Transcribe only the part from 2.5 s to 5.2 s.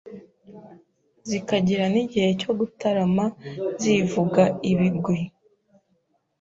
gutarama zivuga ibigwi.